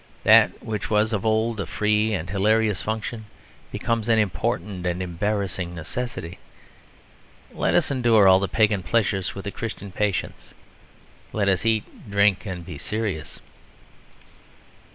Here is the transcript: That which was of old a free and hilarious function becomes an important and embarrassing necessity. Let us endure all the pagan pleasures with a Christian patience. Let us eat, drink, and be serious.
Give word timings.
That 0.23 0.63
which 0.63 0.89
was 0.89 1.13
of 1.13 1.27
old 1.27 1.59
a 1.59 1.67
free 1.67 2.11
and 2.15 2.27
hilarious 2.27 2.81
function 2.81 3.27
becomes 3.71 4.09
an 4.09 4.17
important 4.17 4.83
and 4.87 4.99
embarrassing 4.99 5.75
necessity. 5.75 6.39
Let 7.51 7.75
us 7.75 7.91
endure 7.91 8.27
all 8.27 8.39
the 8.39 8.47
pagan 8.47 8.81
pleasures 8.81 9.35
with 9.35 9.45
a 9.45 9.51
Christian 9.51 9.91
patience. 9.91 10.55
Let 11.33 11.47
us 11.47 11.67
eat, 11.67 12.09
drink, 12.09 12.47
and 12.47 12.65
be 12.65 12.79
serious. 12.79 13.41